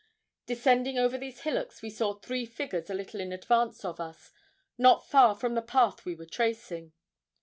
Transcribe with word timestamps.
Descending 0.47 0.97
over 0.97 1.15
these 1.15 1.41
hillocks 1.41 1.83
we 1.83 1.91
saw 1.91 2.15
three 2.15 2.43
figures 2.43 2.89
a 2.89 2.95
little 2.95 3.19
in 3.19 3.31
advance 3.31 3.85
of 3.85 3.99
us, 3.99 4.31
not 4.75 5.05
far 5.07 5.35
from 5.35 5.53
the 5.53 5.61
path 5.61 6.05
we 6.05 6.15
were 6.15 6.25
tracing. 6.25 6.93